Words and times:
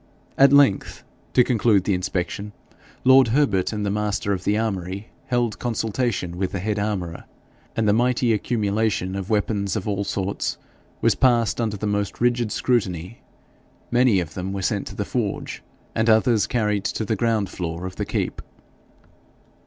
At 0.35 0.51
length, 0.51 1.03
to 1.33 1.43
conclude 1.43 1.83
the 1.83 1.93
inspection, 1.93 2.53
lord 3.03 3.27
Herbert 3.27 3.71
and 3.71 3.85
the 3.85 3.91
master 3.91 4.33
of 4.33 4.45
the 4.45 4.57
armoury 4.57 5.09
held 5.27 5.59
consultation 5.59 6.37
with 6.37 6.53
the 6.53 6.59
head 6.59 6.79
armourer, 6.79 7.25
and 7.75 7.87
the 7.87 7.93
mighty 7.93 8.33
accumulation 8.33 9.15
of 9.15 9.29
weapons 9.29 9.75
of 9.75 9.87
all 9.87 10.03
sorts 10.03 10.57
was 11.01 11.13
passed 11.13 11.61
under 11.61 11.77
the 11.77 11.85
most 11.85 12.19
rigid 12.19 12.51
scrutiny; 12.51 13.21
many 13.91 14.19
of 14.19 14.33
them 14.33 14.53
were 14.53 14.63
sent 14.63 14.87
to 14.87 14.95
the 14.95 15.05
forge, 15.05 15.61
and 15.93 16.09
others 16.09 16.47
carried 16.47 16.85
to 16.85 17.05
the 17.05 17.15
ground 17.15 17.51
floor 17.51 17.85
of 17.85 17.97
the 17.97 18.05
keep. 18.05 18.41